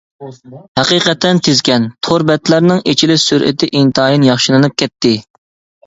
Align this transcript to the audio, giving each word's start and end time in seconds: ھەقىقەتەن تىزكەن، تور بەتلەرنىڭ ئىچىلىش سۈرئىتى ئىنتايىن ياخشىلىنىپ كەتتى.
ھەقىقەتەن 0.79 1.41
تىزكەن، 1.49 1.85
تور 2.09 2.27
بەتلەرنىڭ 2.31 2.83
ئىچىلىش 2.89 3.29
سۈرئىتى 3.29 3.73
ئىنتايىن 3.77 4.29
ياخشىلىنىپ 4.33 4.81
كەتتى. 4.85 5.19